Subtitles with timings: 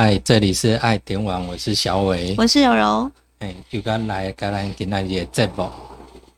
[0.00, 2.32] 嗨，这里是爱点网，我是小伟。
[2.38, 3.10] 我是柔柔。
[3.40, 5.68] 哎，又刚来跟咱今仔日的节目。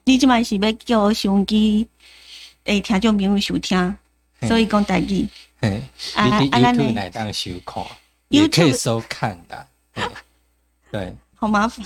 [0.05, 1.87] 你即摆是要叫收音机
[2.65, 3.95] 诶听众朋友收听，
[4.49, 5.29] 所以讲台语。
[5.61, 5.83] 嘿，
[6.17, 7.85] 你伫 YouTube 来当收看，
[8.31, 9.67] 也可以收看的。
[10.91, 11.85] 对，好麻烦。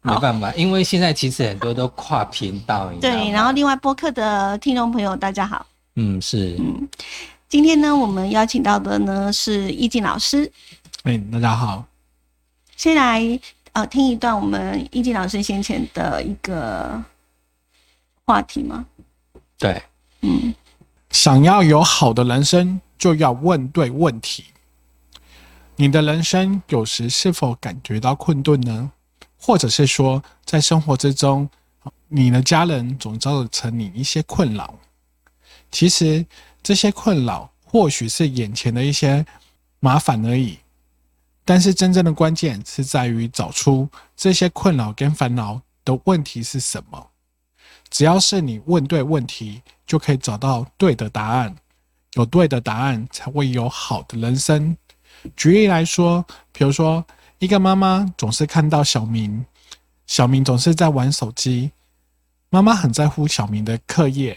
[0.00, 2.90] 没办法，因为现在其实很多都跨频道。
[2.98, 5.66] 对，然后另外播客的听众朋友，大家好。
[5.96, 6.56] 嗯，是。
[6.58, 6.88] 嗯，
[7.46, 10.50] 今天呢，我们邀请到的呢是易静老师。
[11.04, 11.86] 哎，大家好。
[12.76, 13.22] 先来
[13.72, 17.02] 呃听一段我们易静老师先前的一个
[18.24, 18.84] 话题吗？
[19.56, 19.80] 对，
[20.22, 20.52] 嗯，
[21.10, 24.46] 想要有好的人生，就要问对问题。
[25.76, 28.90] 你的人生有时是否感觉到困顿呢？
[29.38, 31.48] 或者是说，在生活之中，
[32.08, 34.74] 你的家人总造成你一些困扰。
[35.70, 36.26] 其实
[36.60, 39.24] 这些困扰或许是眼前的一些
[39.78, 40.58] 麻烦而已，
[41.48, 47.08] 但是真正的关键是在于找出这些困扰跟烦恼的问题是什么。
[47.88, 51.56] 只要是你问对问题，就可以找到对的答案。
[52.16, 54.76] 有对的答案，才会有好的人生。
[55.34, 57.02] 举例来说，比如说。
[57.40, 59.46] 一个妈妈总是看到小明，
[60.08, 61.70] 小明总是在玩手机，
[62.50, 64.36] 妈妈很在乎小明的课业，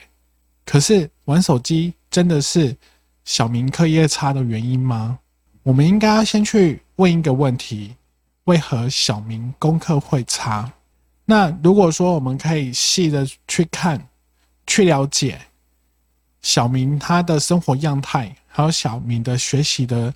[0.65, 2.77] 可是玩手机真的是
[3.25, 5.17] 小明课业差的原因吗？
[5.63, 7.95] 我们应该要先去问一个问题：
[8.43, 10.71] 为何小明功课会差？
[11.25, 14.07] 那如果说我们可以细的去看、
[14.67, 15.41] 去了解
[16.43, 20.13] 小明他的生活样态，还有小明的学习的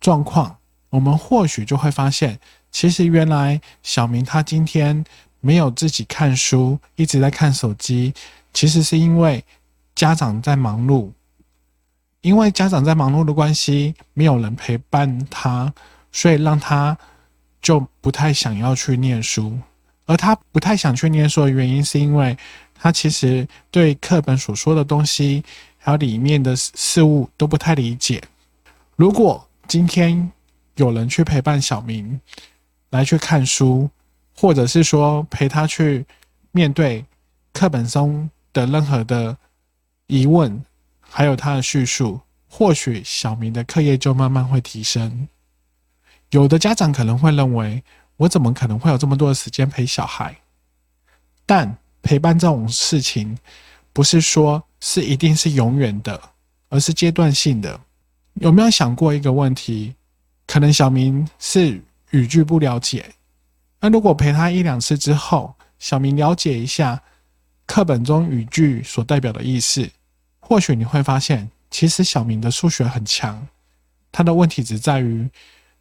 [0.00, 0.56] 状况。
[0.90, 2.40] 我们或许就会发现，
[2.72, 5.04] 其实原来小明他今天
[5.40, 8.12] 没有自己看书，一直在看手机，
[8.52, 9.44] 其实是因为
[9.94, 11.12] 家长在忙碌，
[12.20, 15.72] 因为家长在忙碌的关系，没有人陪伴他，
[16.16, 16.96] 所以让他
[17.60, 19.58] 就不太想要去念书。
[20.06, 22.34] 而他不太想去念书的原因，是因为
[22.74, 25.44] 他其实对课本所说的东西，
[25.76, 28.22] 还有里面的事物都不太理解。
[28.94, 30.32] 如果今天，
[30.76, 32.18] 有人去陪伴小明
[32.88, 33.90] 来去看书，
[34.34, 36.06] 或者是说陪他去
[36.50, 37.04] 面对
[37.52, 39.36] 课本中的任何的
[40.06, 40.64] 疑问，
[41.00, 42.18] 还有他的叙述，
[42.48, 45.28] 或许小明的课业就慢慢会提升。
[46.30, 47.82] 有的家长可能会认为，
[48.16, 50.36] 我怎么可能会有这么多的时间陪小孩？
[51.44, 53.38] 但陪伴这种事情，
[53.92, 56.20] 不是说是一定是永远的，
[56.68, 57.80] 而是阶段性的。
[58.34, 59.94] 有没有想过一个问题？
[60.46, 63.04] 可能小明是语句不了解，
[63.80, 67.02] 那如果陪他一两次之后，小明了解一下
[67.66, 69.90] 课本中语句所代表的意思，
[70.38, 73.48] 或许你会发现，其实小明的数学很强，
[74.12, 75.28] 他的问题只在于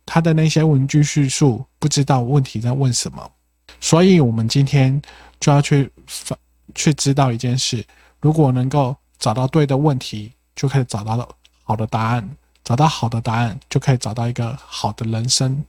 [0.05, 3.31] 他的那些文句叙述不知道问题在问什么。
[3.79, 5.01] 所以，我们今天
[5.39, 6.38] 就要去发
[6.73, 7.85] 去知道一件事：
[8.21, 11.27] 如果能够找到对的问题，就可以找到
[11.63, 12.29] 好的答案。
[12.63, 15.63] 找到好的答案，就可以找到一个好的人生。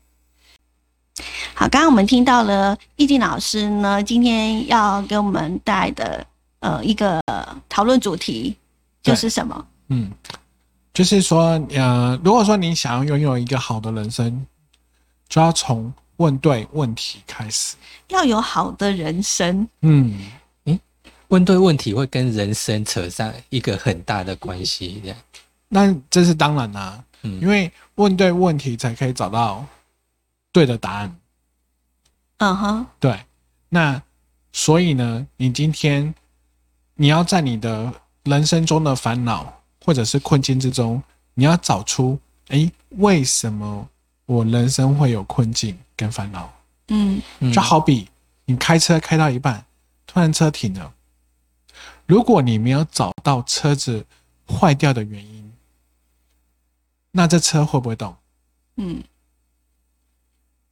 [1.52, 6.26] 好，刚刚我们听到了易静老师呢，今天要给我们带来的
[6.60, 7.20] 呃一个
[7.68, 8.56] 讨论主题
[9.02, 9.66] 就是什么？
[9.88, 10.10] 嗯，
[10.96, 14.46] 就是说，呃，如果说你想要拥有一个好的人生，
[15.28, 17.76] 就要从问对问题开始。
[18.08, 19.68] 要有好的人生。
[19.82, 20.18] 嗯，
[20.64, 20.80] 诶，
[21.28, 25.18] 问对问题会跟人生扯上一个很大的关系，这样。
[25.68, 29.66] 那这是当然啦，嗯，因为问对问题才可以找到
[30.50, 31.14] 对的答案。
[32.38, 33.20] 嗯哼，对。
[33.68, 34.00] 那
[34.50, 36.14] 所以呢，你今天
[36.94, 37.92] 你要在你的
[38.22, 39.55] 人生中的烦恼
[39.86, 41.00] 或者是困境之中，
[41.34, 43.88] 你要找出，哎，为什么
[44.24, 46.52] 我人生会有困境跟烦恼？
[46.88, 48.08] 嗯，就好比
[48.46, 49.64] 你开车开到一半，
[50.04, 50.92] 突然车停了，
[52.04, 54.04] 如果你没有找到车子
[54.48, 55.52] 坏掉的原因。
[57.12, 58.14] 那这车会不会动？
[58.76, 59.02] 嗯，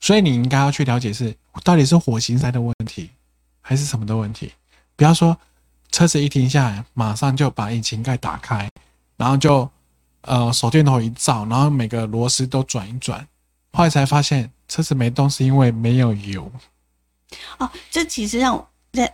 [0.00, 3.10] 所以你应该要去了解是到底是火星塞的问题，
[3.60, 4.52] 还是什么的问题。
[4.96, 5.38] 不要说
[5.90, 8.68] 车子一停下来，马上就把引擎盖打开，
[9.16, 9.68] 然后就
[10.22, 13.26] 呃手电筒一照，然后每个螺丝都转一转，
[13.72, 16.50] 后来才发现车子没动是因为没有油。
[17.58, 19.12] 哦，这其实让在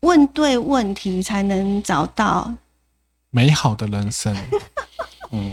[0.00, 2.52] 问对问题才能找到
[3.30, 4.36] 美好的人生。
[5.32, 5.52] 嗯。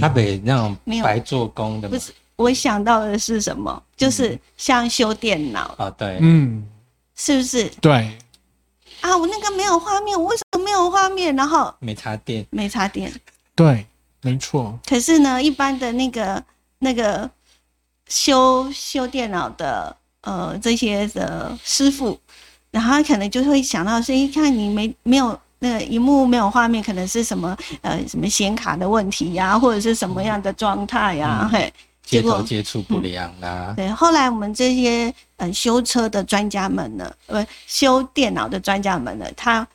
[0.00, 3.82] 他北那种白做工的，不是我想到的是什么？
[3.96, 6.64] 就是像修电脑啊，对，嗯，
[7.16, 7.68] 是不是？
[7.80, 8.16] 对，
[9.00, 11.34] 啊，我那个没有画面，我为什么没有画面？
[11.36, 13.12] 然后没插电，没插电，
[13.54, 13.86] 对，
[14.20, 14.78] 没错。
[14.86, 16.42] 可是呢，一般的那个
[16.78, 17.28] 那个
[18.08, 22.18] 修修电脑的呃这些的师傅，
[22.70, 31.72] 然后他可能就会想到说，一看你没没有那个荧幕没有画面，可能是什么呃什么显卡的问题呀，或者是什么样的状态呀，嘿。
[32.04, 33.72] 接头接触不良啦。
[33.76, 39.66] 对，后来我们这些呃修车的专家们呢，呃修电脑的专家们呢，他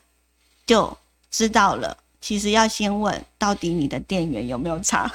[0.68, 0.96] 就
[1.32, 5.12] 知道了，其实要先问到底你的电源有没有插，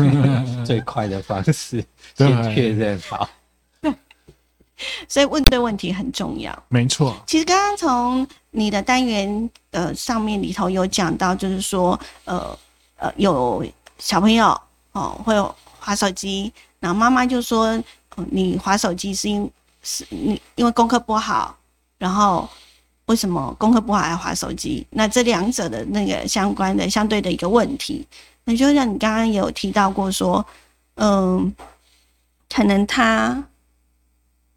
[0.64, 1.84] 最快的方式
[2.16, 3.28] 先确认好。
[5.06, 6.56] 所以问对问题很重要。
[6.68, 7.14] 没错。
[7.26, 12.58] 其实刚刚从你的单元呃上面里头有讲到，就是说呃
[12.96, 13.62] 呃有
[13.98, 14.58] 小朋友
[14.92, 15.54] 哦会有。
[15.84, 17.76] 划手机，然后妈妈就说
[18.30, 19.50] ：“你划手机是因
[19.82, 21.58] 是你因为功课不好，
[21.98, 22.48] 然后
[23.06, 24.86] 为什么功课不好还划手机？
[24.90, 28.06] 那这两者的那个相关的相对的一个问题，
[28.44, 30.44] 那就像你刚刚有提到过说，
[30.94, 31.54] 嗯，
[32.48, 33.42] 可能他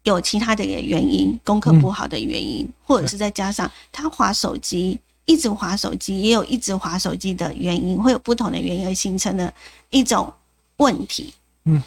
[0.04, 9.52] 有其他的原因，功课不好的原因，或者是再加上他划手机一直划手机，也有一直划手机的原因，会有不同的原因而形成的
[9.90, 10.32] 一种。”
[10.78, 11.32] 问题，
[11.64, 11.82] 嗯，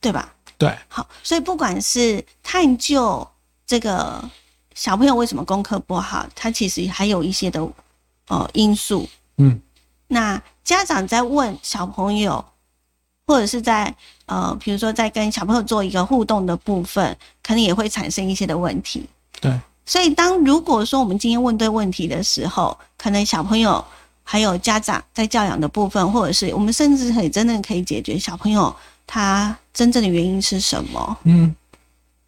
[0.00, 0.34] 对吧？
[0.58, 3.24] 对，好，所以不管是探究
[3.64, 4.20] 这个
[4.74, 7.66] 小朋友为什么功课不好，他其实还有一些的
[8.28, 9.08] 呃因素，
[9.38, 9.60] 嗯，
[10.08, 12.44] 那家长在问小朋友，
[13.26, 13.94] 或者是在
[14.26, 19.06] 呃，比如说在跟小朋友做一个互动的部分，可能也会产生一些的问题，
[19.40, 23.84] 对，所以当如果说我们今天问对问题的时候，可能小朋友。
[24.24, 28.74] 还有家长在教养的部分，或者是我们甚至可以真的可以解决小朋友
[29.04, 31.18] 他真正的原因是什么？
[31.24, 31.54] 嗯，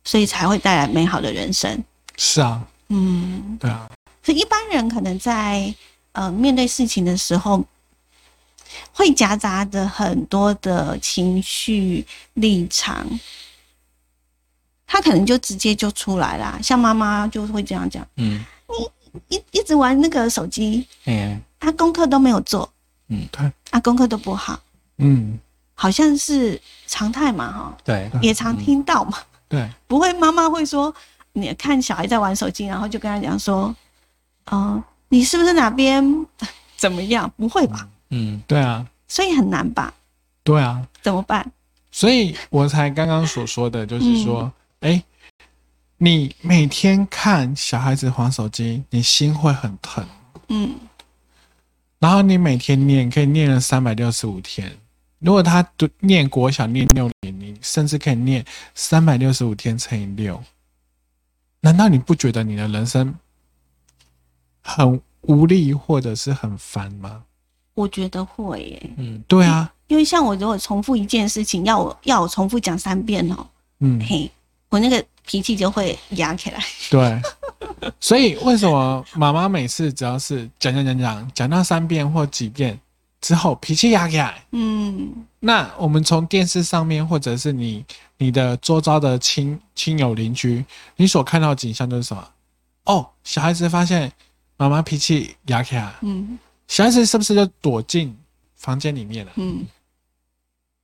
[0.02, 1.82] 所以才会带来美好的人生。
[2.16, 3.88] 是啊，嗯，对啊。
[4.22, 5.74] 所以一般人可能在
[6.12, 7.64] 呃面对事情的时候，
[8.92, 13.06] 会夹杂着很多的情绪立场，
[14.86, 16.58] 他可能就直接就出来啦。
[16.62, 18.44] 像妈妈就会这样讲，嗯，
[19.28, 21.40] 你一一直玩那个手机，嗯。
[21.60, 22.70] 他功课都没有做，
[23.08, 24.60] 嗯，对，他功课都不好，
[24.98, 25.38] 嗯，
[25.74, 29.16] 好像是常态嘛，哈，对，也常听到嘛，
[29.48, 30.94] 对，不会，妈妈会说，
[31.34, 33.74] 你看小孩在玩手机，然后就跟他讲说，
[34.50, 36.02] 嗯，你是不是哪边
[36.78, 37.30] 怎么样？
[37.36, 37.86] 不会吧？
[38.10, 39.92] 嗯，对啊，所以很难吧？
[40.42, 41.44] 对啊，怎么办？
[41.90, 44.50] 所以我才刚刚所说的就是说，
[44.80, 45.02] 哎，
[45.98, 50.06] 你每天看小孩子玩手机，你心会很疼，
[50.48, 50.74] 嗯。
[51.98, 54.70] 然后你每天念，可以念了三百六十五天。
[55.20, 58.44] 如果他读念国小念六年，你甚至可以念
[58.74, 60.42] 三百六十五天乘以六。
[61.64, 63.14] 难道你不觉得你的人生
[64.60, 67.22] 很无力或者是很烦吗？
[67.72, 68.90] 我觉得会耶。
[68.98, 69.72] 嗯，对啊。
[69.86, 73.46] 因为像我如果重复一件事情，要我要我重复讲三遍哦，
[73.80, 74.30] 嗯，嘿，
[74.68, 76.62] 我那个脾气就会压起来。
[76.90, 77.22] 对。
[77.98, 82.78] 所以为什么妈妈每次只要是讲讲讲讲讲到三遍或几遍
[83.24, 84.44] 之后，脾气压起来？
[84.50, 87.82] 嗯，那我们从电视上面，或者是你
[88.18, 90.62] 你的周遭的亲亲友邻居，
[90.96, 92.28] 你所看到的景象都是什么？
[92.84, 94.12] 哦，小孩子发现
[94.58, 98.14] 妈妈脾气压起来，嗯，小孩子是不是就躲进
[98.56, 99.32] 房间里面了？
[99.36, 99.66] 嗯，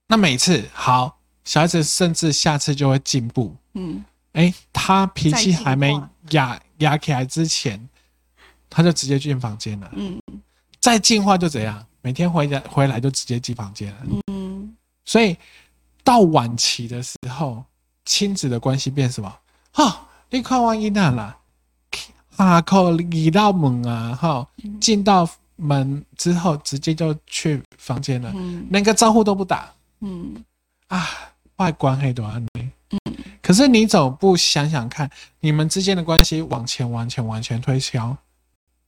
[0.06, 4.02] 那每次好，小孩子甚至下次就会进步，嗯。
[4.32, 5.92] 哎，他脾气还没
[6.30, 7.88] 压压起来之前，
[8.70, 9.90] 他就直接进房间了。
[9.96, 10.19] 嗯，
[10.80, 11.86] 再进化就怎样？
[12.02, 13.98] 每天回家回来就直接进房间了。
[14.32, 15.36] 嗯，所以
[16.02, 17.62] 到晚期的时候，
[18.06, 19.30] 亲子的关系变什么？
[19.72, 21.36] 哈，你看完一难了，
[22.34, 24.48] 哈口一道门啊，哈，
[24.80, 28.32] 进到门之后直接就去房间了，
[28.70, 29.70] 连个招呼都不打。
[30.00, 30.42] 嗯，
[30.88, 31.06] 啊，
[31.56, 32.70] 外观黑多安内。
[33.42, 35.10] 可是你总不想想看，
[35.40, 38.16] 你们之间的关系往前、往前、往前推销，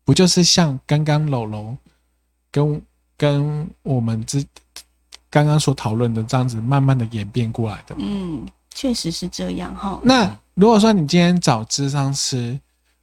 [0.05, 1.77] 不就是像刚刚楼楼
[2.51, 2.83] 跟
[3.17, 4.45] 跟我们之
[5.31, 7.95] 刚刚所讨论的这样子，慢慢的演变过来的？
[7.99, 10.01] 嗯，确实是这样哈。
[10.03, 12.59] 那如果说你今天找智商师，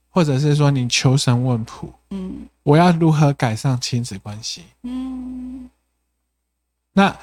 [0.10, 4.64] 或者是说你求神问卜，嗯，我要如何改善亲子关系？
[4.84, 5.70] 嗯，
[6.94, 7.16] 那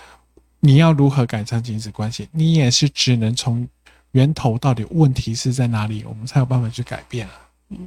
[0.60, 2.28] 你要如何改善亲子关系？
[2.32, 3.68] 你也是只能从。
[4.12, 6.02] 源头到底问题是在哪里？
[6.04, 7.34] 我们才有办法去改变啊。
[7.68, 7.86] 嗯，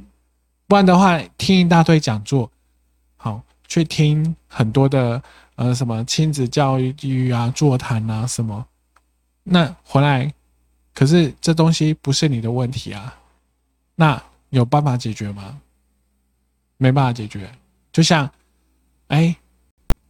[0.68, 1.20] 不然的话，
[1.50, 2.48] 听一大堆讲座，
[3.16, 5.20] 好，去听很多的
[5.56, 8.64] 呃什么亲子教育啊、座谈啊什么，
[9.42, 10.32] 那回来，
[10.94, 13.12] 可是这东西不是你的问题啊，
[13.96, 15.60] 那有办法解决吗？
[16.76, 17.50] 没办法解决。
[17.90, 18.30] 就像，
[19.08, 19.34] 哎，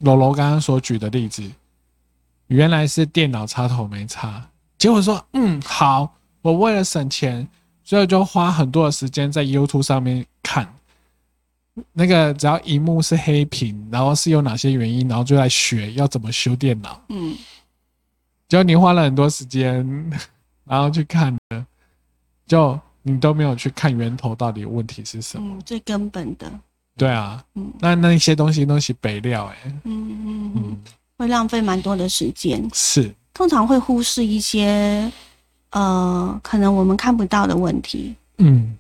[0.00, 1.50] 楼楼刚刚所举的例子，
[2.48, 4.46] 原来是电脑插头没插。
[4.76, 7.48] 结果说，嗯，好，我为了省钱，
[7.82, 10.70] 所以就花很多的时间在 YouTube 上面看。
[11.92, 17.00] 那个只要荧幕是黑屏，然后是有哪些原因，然后就来学要怎么修电脑。
[17.08, 17.36] 嗯，
[18.48, 20.10] 结果你花了很多时间，
[20.64, 21.64] 然后去看的，
[22.46, 25.56] 就你都没有去看源头到底问题是什么。
[25.56, 26.50] 嗯，最根本的。
[26.96, 27.72] 对啊，嗯。
[27.80, 30.78] 那那些东西东西北料、欸，哎，嗯嗯嗯，嗯，
[31.16, 35.10] 会浪费蛮多的时间，是，通常会忽视一些
[35.70, 38.76] 呃可能我们看不到的问题，嗯，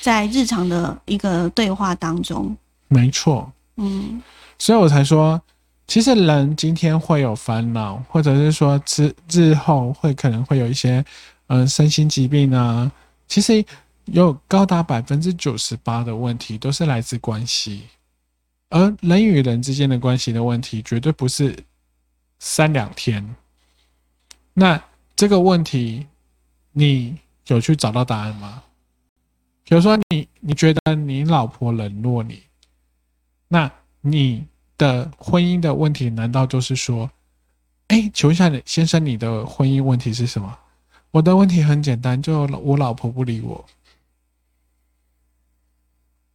[0.00, 2.56] 在日常的一个对话当中。
[2.88, 3.50] 没错。
[3.76, 4.22] 嗯
[4.58, 5.40] 所以我才说，
[5.86, 11.04] 其实人今天会有烦恼，或者是说之日后会可能会有一些
[11.48, 12.90] 呃身心疾病啊，
[13.26, 13.64] 其实
[14.06, 17.82] 有高达百分之九十八的问题都是来自关系，
[18.70, 21.56] 而人与人之间的关系的问题绝对不是
[22.38, 23.34] 三两天。
[24.52, 24.80] 那
[25.16, 26.06] 这个问题，
[26.72, 27.16] 你
[27.48, 28.62] 有去找到答案吗？
[29.64, 32.42] 比如说你，你觉得你老婆冷落你，
[33.48, 37.10] 那你的婚姻的问题难道就是说，
[37.88, 40.58] 哎，求一下你先生，你的婚姻问题是什么？
[41.10, 43.64] 我的问题很简单，就我老婆不理我。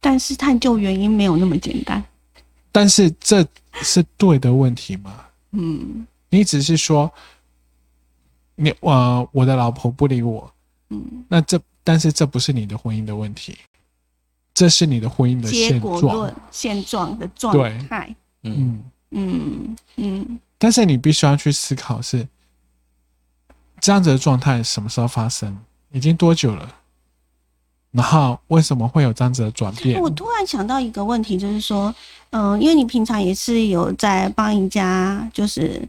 [0.00, 2.02] 但是探究原因没有那么简单。
[2.72, 5.24] 但是这是对的问题吗？
[5.52, 7.12] 嗯你只是说，
[8.54, 10.52] 你呃，我的老婆不理我，
[10.88, 11.60] 嗯，那这
[11.90, 13.58] 但是这不是你的婚姻的问题，
[14.54, 16.34] 这是你的婚姻的结现状果论。
[16.52, 17.52] 现状的状
[17.88, 18.14] 态。
[18.44, 22.28] 嗯，嗯，嗯嗯但是你必须要去思考是
[23.80, 25.58] 这样子的状态什么时候发生，
[25.90, 26.72] 已经多久了，
[27.90, 30.08] 然后为什么会有这样子的转变我？
[30.10, 31.92] 突然想到一个问题，就是说，
[32.30, 35.82] 嗯、因为你平常也是有在帮人家就是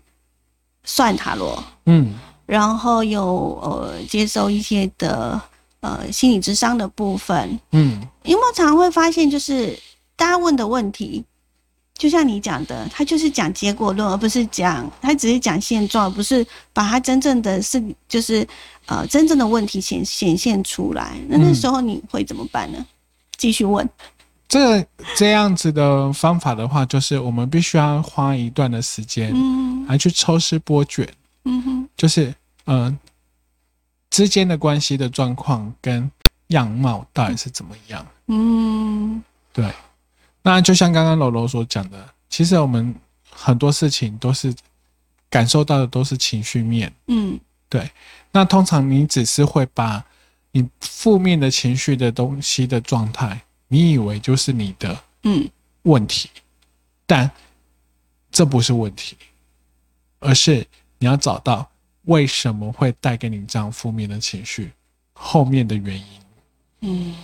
[0.84, 2.15] 算塔罗，嗯
[2.48, 5.39] 然后有呃接受一些的
[5.81, 9.77] 呃心理智商的部分，嗯有没有常会发现，就是
[10.15, 11.23] 大家问的问题，
[11.95, 18.47] 就像你讲的，他就是讲结果论，而不是讲他只是讲现状，而不是把他真正的是就是
[18.85, 21.17] 呃真正的问题显显现出来。
[21.27, 22.85] 那那嗯时候你会怎么办呢？
[23.38, 23.88] 继续问。
[24.47, 24.85] 这
[25.15, 31.07] 这样子的方法的话，就是我们必须要花一段的时间嗯来去抽丝剥茧，
[31.45, 32.25] 嗯哼就是
[32.65, 33.00] 嗯、呃
[34.12, 36.10] 之间的关系的状况跟
[36.48, 38.06] 样貌到底是怎么样。
[38.27, 39.24] 嗯。
[39.51, 39.74] 对，
[40.44, 42.94] 那就像刚刚楼楼所讲的，其实我们
[43.27, 44.53] 很多事情都是
[45.30, 46.94] 感受到的都是情绪面。
[47.08, 47.39] 嗯。
[47.68, 47.89] 对。
[48.32, 50.06] 那通常你只是会把
[50.51, 55.50] 你负面的情绪的东西的状态，你以为就是你的嗯。
[55.84, 56.30] 问题，
[57.08, 57.32] 但
[58.30, 59.18] 这不是问题，
[60.20, 60.63] 而是
[61.00, 61.68] 你要找到
[62.03, 64.72] 为什么会带给你这样负面的情绪
[65.13, 66.05] 后面的原因。
[66.81, 67.15] 嗯。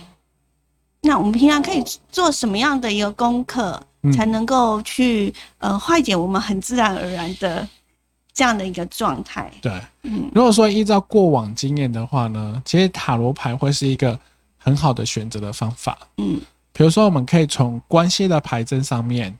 [1.00, 7.66] 那我们平常可以做什么样的一个功课，嗯才能够去呃化解我们很自然而然的
[8.32, 9.50] 这样的一个状态？
[9.62, 14.18] 对，嗯如果说依照过往经验的话呢，其实塔罗牌会是一个
[14.58, 15.96] 很好的选择的方法。
[16.16, 16.40] 嗯
[16.72, 19.36] 比如说，我们可以从关系的牌阵上面，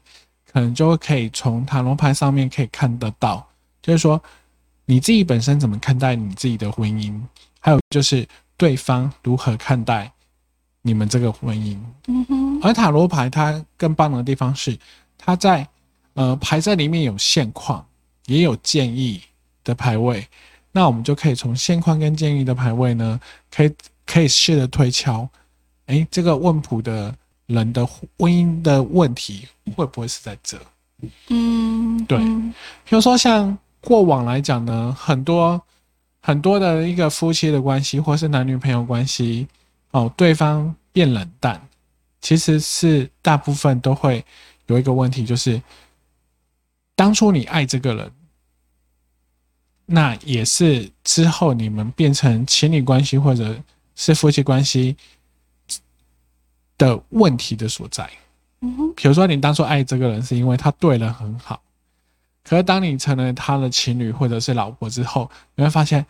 [0.53, 3.47] 可能就可以从塔罗牌上面可以看得到，
[3.81, 4.21] 就是说
[4.91, 7.21] 你自己本身怎么看待你自己的婚姻，
[7.61, 8.27] 还有就是
[8.57, 10.11] 对方如何看待
[10.81, 11.77] 你们这个婚姻。
[12.07, 14.79] 嗯哼而塔罗牌它更棒的地方是，
[15.19, 15.69] 它在
[16.15, 17.87] 呃牌在里面有现况，
[18.25, 19.21] 也有建议
[19.63, 20.27] 的牌位。
[20.73, 23.71] 那我们就可以从现况跟建议的牌位呢，可以
[24.07, 25.29] 可以试着推敲，
[25.87, 27.15] 诶，这个问卜的
[27.45, 30.59] 人的婚姻的问题会不会是在这？
[31.29, 32.55] 嗯，对嗯
[32.85, 35.61] 比如说像过往来讲呢，很多
[36.21, 39.47] 很多的一个夫妻的关系，或是男女朋友关系，
[39.93, 41.69] 哦，对方变冷淡，
[42.21, 44.25] 其实是大部分都会
[44.67, 45.63] 有一个问题，就是
[46.95, 48.13] 当初你爱这个人，
[49.87, 53.57] 那也是之后你们变成情侣关系或者
[53.95, 54.97] 是夫妻关系
[56.77, 58.11] 的问题的所在。
[58.61, 61.63] 嗯哼比如说，你当初爱这个人是因为他对人很好，
[62.49, 66.05] 可是当你成了他的情侣或者是老婆之后，你会发现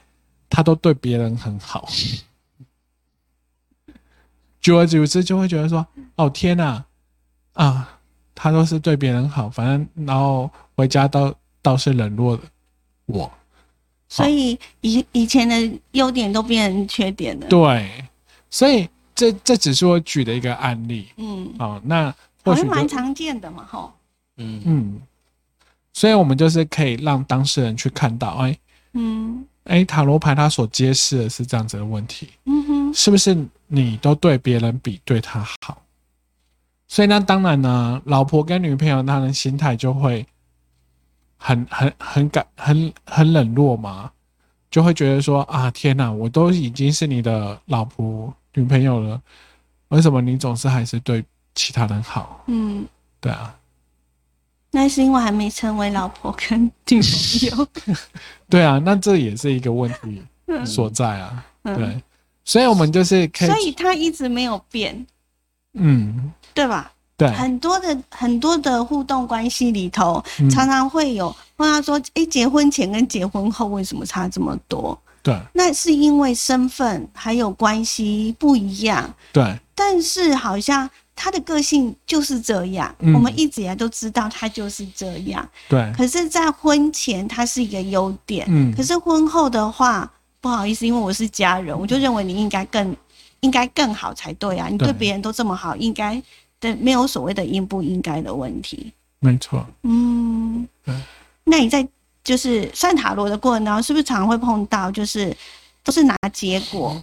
[0.49, 1.89] 他都对别人很好，
[4.61, 6.85] 久而久之就会觉得说：“哦天呐，
[7.55, 7.99] 啊，
[8.37, 12.43] 他都是对别人好，反正然后回家倒倒是冷落了
[13.07, 13.29] 我。
[14.09, 17.49] 所以以以前的优点都变成缺点”了。
[17.49, 18.05] 对，
[18.49, 21.83] 所以这这只是我举的一个案例嗯，哦。
[21.85, 22.15] 那
[22.45, 23.93] 或好许就像蛮常见的嘛，吼。
[24.37, 25.03] 嗯嗯，
[25.99, 28.57] 所以我们就是可以让当事人去看到，哎，
[28.93, 33.37] 嗯哎，塔罗牌它所揭示的是这样子的问题，嗯哼，是不是
[33.67, 35.83] 你都对别人比对他好？
[36.87, 40.25] 所以那当然呢，老婆跟女朋友她的心态就会
[41.37, 44.09] 很很很感很很冷落嘛，
[44.71, 49.21] 就会觉得说啊，天哪，我都已经是你的老婆女朋友了，
[49.89, 51.25] 为什么你总是还是对
[51.57, 52.45] 其他人好？
[52.47, 52.87] 嗯，
[53.21, 53.53] 对啊，
[54.71, 57.67] 那是因为还没成为老婆跟女朋友。
[58.49, 60.23] 对啊，那这也是一个问题
[60.65, 61.45] 所在啊。
[61.63, 62.01] 对，
[62.45, 65.07] 所以我们就是可以，所以他一直没有变，
[65.75, 66.91] 嗯，对吧？
[67.17, 70.49] 对，很多的很多的互动关系里头，嗯。
[70.49, 74.97] 常常会有问他说：“诶，结婚前跟结婚后为什么差这么多？
[75.23, 83.13] 对，？”那是因为身份还有关系不一样，对，但是好像他的个性就是这样，嗯。
[83.13, 85.47] 我们一直以来都知道他就是这样。
[85.69, 88.73] 对，可是，在婚前他是一个优点，嗯。
[88.75, 90.09] 可是婚后的话，
[90.41, 92.97] 不好意思，因为我是家人，我就认为你应该更
[93.41, 94.69] 应该更好才对啊！
[94.71, 96.23] 你对对别人都这么好，应该
[96.61, 98.93] 的没有所谓的应不应该的问题。
[99.19, 100.67] 没错，嗯。
[100.85, 100.95] 对，
[101.45, 101.87] 那你在
[102.23, 105.37] 就是算塔罗的过程当中，是不是常常会碰到，就是
[105.83, 107.03] 都是拿结果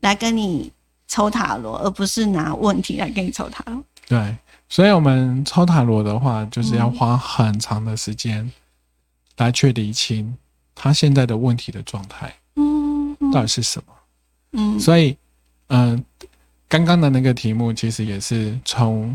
[0.00, 0.70] 来跟你
[1.08, 3.82] 抽塔罗，而不是拿问题来跟你抽塔罗？
[4.08, 4.36] 对，
[4.68, 8.50] 所以我们抽塔罗的话，就是要嗯花很长的时间
[9.36, 10.36] 来去理清
[10.74, 13.92] 他现在的问题的状态嗯到底是什么。
[14.52, 15.16] 嗯所以，
[15.68, 16.02] 嗯、
[16.68, 19.14] 刚刚的那个题目其实也是从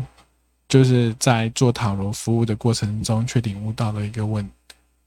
[0.68, 4.48] 就是在做塔罗服务的过程中去领悟到了一个问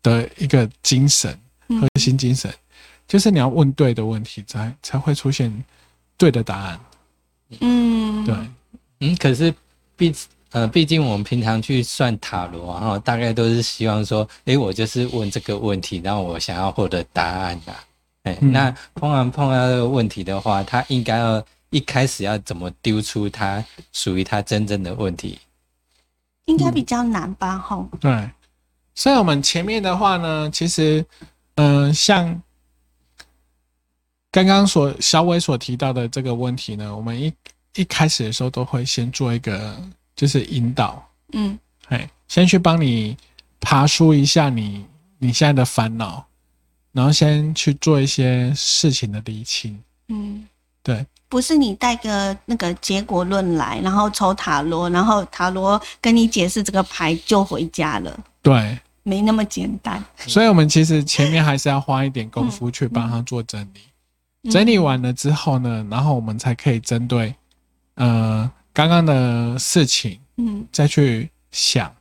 [0.03, 2.53] 的一个精神，嗯核心精神，
[3.07, 5.51] 就是你要问对的问题，才才会出现
[6.17, 6.79] 对的答案。
[7.59, 8.35] 嗯对，
[9.01, 9.53] 嗯，可是
[9.95, 10.13] 毕
[10.51, 17.73] 呃，毕竟我们平常去算塔罗啊，哈，大概都是希望说，诶，我就是问这个问题，然后我想要获得答案呐、
[18.23, 25.37] 哎、嗯那碰完碰到这个问题的话，他应该要一开始要怎么丢出他属于他真正的问题？
[26.45, 27.57] 应该比较难吧？
[27.57, 28.29] 吼，对，
[28.93, 31.05] 所以我们前面的话呢，其实，
[31.55, 32.41] 嗯、像
[34.35, 37.31] 刚刚所小伟所提到的这个问题呢，我们一
[37.73, 39.81] 一开始的时候都会先做一个
[40.13, 41.57] 就是引导，嗯。
[41.87, 43.15] 哎，先去帮你
[43.61, 44.85] 爬梳一下你
[45.19, 46.25] 你现在的烦恼，
[46.91, 50.45] 然后先去做一些事情的理清，嗯。
[50.83, 60.03] 对，不是你带个那个结果论来，然后抽塔罗，然后塔罗跟你解释这个牌就回家了，对，没那么简单。
[60.17, 63.79] 所以我们其实前面还是要花一点功夫去帮他做整理。
[63.79, 63.91] 嗯
[64.49, 67.33] 整理完了之后呢，然后我们才可以针对
[67.95, 70.65] 呃刚刚的事情嗯。
[70.71, 71.93] 再去想，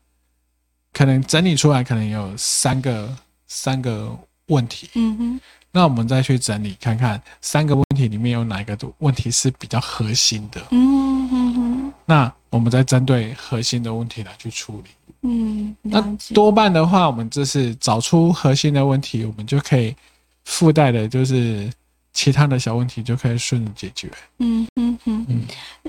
[0.93, 5.41] 可能整理出来可能有三个三个问题，嗯哼。
[5.77, 14.91] 那我们再去整理看看三个问题里面有哪一个问题是比较核心的，嗯哼哼那我们再针对核心的问题来去处理。
[15.23, 16.01] 嗯，那。
[16.33, 19.97] 多半的话，我们就是找出核心的问题，我们就可以
[20.45, 21.69] 附带的就是
[22.15, 24.09] 其他的小问题就可以顺利解决。
[24.39, 25.41] 嗯嗯嗯嗯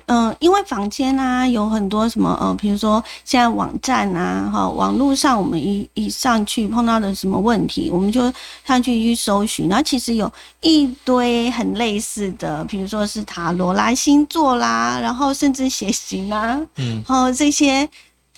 [0.08, 8.34] 嗯，因为房间啊有很多什么呃，比如说现在网站啊，哈，网络上我们一一上去碰到的什么问题，我们就
[8.66, 10.30] 上去去搜寻，然后其实有
[10.62, 17.88] 一堆很类似的，比如说是塔罗啦、星座啦，然后甚至血型啦，嗯然后这些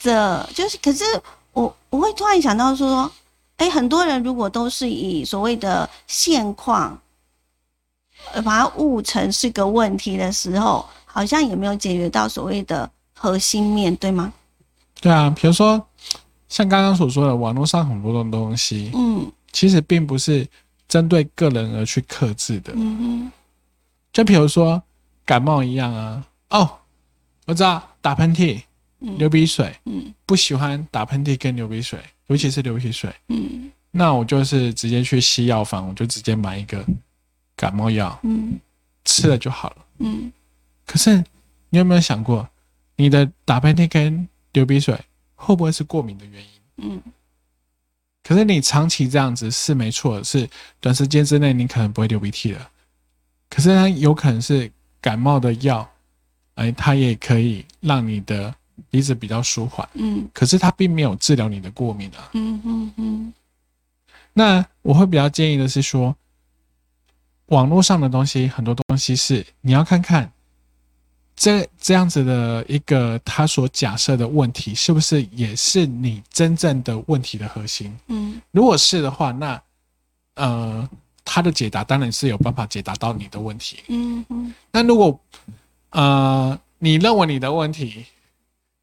[0.03, 1.05] 的，就是可是
[1.53, 3.09] 我我会突然想到说，
[3.55, 6.99] 哎，很多人如果都是以所谓的现况。
[8.33, 14.31] 呃把它误成是个问题的时候，好像也没有解决到所谓的核心面对吗？
[14.99, 15.85] 对啊，比如说
[16.49, 19.31] 像刚刚所说的，网络上很多的东西，嗯。
[19.53, 20.47] 其实并不是
[20.87, 22.73] 针对个人而去克制的。
[22.75, 23.31] 嗯
[24.13, 24.81] 就比如说
[25.25, 26.69] 感冒一样啊，哦，
[27.45, 28.61] 我知道打喷嚏、
[28.99, 29.17] 嗯。
[29.17, 30.13] 流鼻水，嗯。
[30.25, 33.71] 不喜欢打喷嚏跟流鼻水，尤其是流鼻水，嗯。
[33.89, 36.85] 那我就是直接去西药房，我就直接买一个
[37.57, 38.57] 感冒药嗯
[39.03, 39.85] 吃了就好了。
[39.99, 40.31] 嗯
[40.85, 41.17] 可是
[41.69, 42.47] 你有没有想过，
[42.95, 44.97] 你的打喷嚏跟流鼻水
[45.35, 46.49] 会不会是过敏的原因？
[46.77, 47.01] 嗯
[48.23, 52.69] 可是你长期这样子是没错的，是短时间之内你可能不会流鼻涕了。
[53.49, 55.89] 可是它有可能是感冒的药，
[56.55, 58.53] 哎，它也可以让你的
[58.89, 62.29] 鼻子比较舒缓，嗯可是它并没有治疗你的过敏啊。
[62.33, 63.33] 嗯嗯嗯
[64.33, 66.13] 那我会比较建议的是说，
[67.47, 70.31] 网络上的东西很多东西是你要看看
[71.35, 77.95] 这这样子的一个他所假设的问题，是不是也是你真正的问题的核心？
[78.07, 79.61] 嗯如果是的话，那
[80.35, 80.89] 呃，
[81.23, 83.79] 他的解答当然是有办法解答到你的问题。
[83.87, 85.19] 嗯嗯，那如果
[85.91, 88.05] 呃你认为你的问题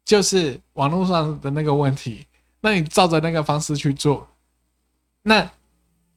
[0.05, 2.25] 就是网络上的那个问题，
[2.61, 4.27] 那你照着那个方式去做，
[5.21, 5.49] 那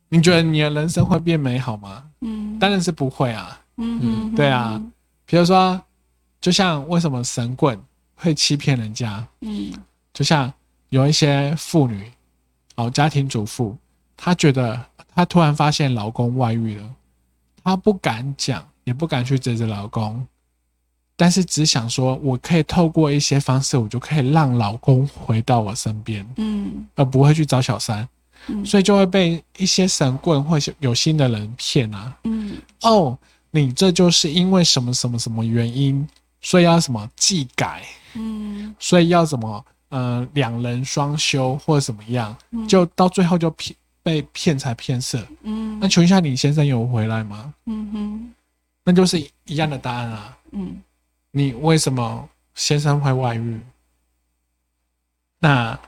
[0.08, 2.07] 你觉得你的人生会变美好吗？
[2.20, 3.60] 嗯，当然是不会啊。
[3.76, 4.82] 嗯嗯，对啊，
[5.24, 5.80] 比如说，
[6.40, 7.80] 就像为什么神棍
[8.16, 9.72] 会欺骗人家，嗯。
[10.12, 10.52] 就像
[10.88, 12.10] 有一些妇女，
[12.74, 13.76] 哦，家庭主妇，
[14.16, 16.90] 她觉得她突然发现老公外遇了，
[17.62, 20.26] 她不敢讲，也不敢去指责老公，
[21.14, 26.84] 但是只想说，我可以透过一些方式，我就可以让老公回到我身边，嗯。
[26.96, 28.08] 而不会去找小三，
[28.46, 32.16] 嗯所以就会被一些神棍或是有心的人骗啊。
[32.24, 33.18] 嗯哦，
[33.50, 36.08] 你这就是因为什么什么什么原因，
[36.40, 37.82] 所以要什么技改，
[38.14, 45.26] 嗯所以要什么呃两人双修或者怎么样，嗯就到最后就骗被骗财骗色。
[45.42, 47.52] 嗯那请问一下，你先生有回来吗？
[47.66, 48.34] 嗯哼
[48.84, 50.36] 那就是一样的答案啊。
[50.52, 50.80] 嗯
[51.30, 53.60] 你为什么先生会外遇？
[55.38, 55.78] 那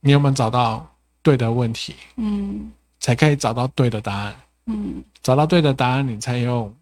[0.00, 0.88] 你有没有找到
[1.26, 4.36] 对的问题，嗯才可以找到对的答案？
[4.66, 6.72] 嗯找到对的答案，你才用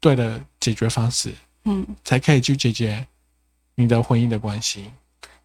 [0.00, 1.32] 对的解决方式，
[1.64, 1.86] 嗯。
[2.04, 3.06] 才可以去解决
[3.74, 4.84] 你的婚姻的关系。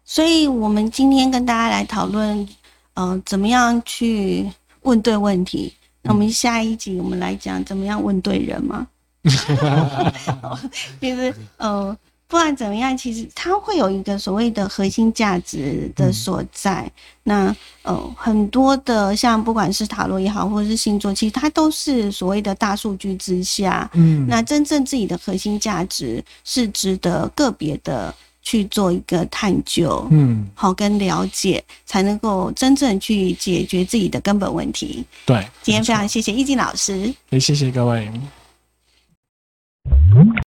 [0.04, 2.46] 所以，我们今天跟大家来讨论，
[2.92, 4.46] 呃，怎么样去
[4.82, 5.72] 问对问题。
[6.02, 8.86] 那我们下一集我们来讲怎么样问对人嘛。
[11.00, 11.96] 其实，呃，
[12.32, 16.90] 不管怎么样，其实它会有一个所谓的核心价值的所在。
[17.24, 35.04] 那呃，很多的像不管是塔罗也好，或者是星座，其实它都是所谓的大数据之下，嗯那真正自己的核心价值是值得个别的去做一个探究，嗯，好跟了解，才能够真正去解决自己的根本问题。
[35.26, 35.46] 对。
[35.60, 37.14] 今天非常谢谢易静老师。
[37.28, 38.10] 也谢谢各位。
[40.14, 40.42] 嗯